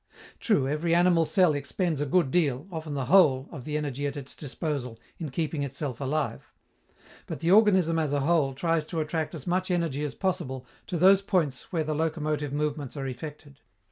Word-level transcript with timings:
True, 0.39 0.67
every 0.67 0.95
animal 0.95 1.25
cell 1.25 1.53
expends 1.53 2.01
a 2.01 2.07
good 2.07 2.31
deal 2.31 2.65
often 2.71 2.95
the 2.95 3.05
whole 3.05 3.47
of 3.51 3.65
the 3.65 3.77
energy 3.77 4.07
at 4.07 4.17
its 4.17 4.35
disposal 4.35 4.99
in 5.19 5.29
keeping 5.29 5.61
itself 5.61 6.01
alive; 6.01 6.51
but 7.27 7.39
the 7.39 7.51
organism 7.51 7.99
as 7.99 8.11
a 8.11 8.21
whole 8.21 8.55
tries 8.55 8.87
to 8.87 8.99
attract 8.99 9.35
as 9.35 9.45
much 9.45 9.69
energy 9.69 10.03
as 10.03 10.15
possible 10.15 10.65
to 10.87 10.97
those 10.97 11.21
points 11.21 11.71
where 11.71 11.83
the 11.83 11.93
locomotive 11.93 12.51
movements 12.51 12.97
are 12.97 13.05
effected. 13.05 13.59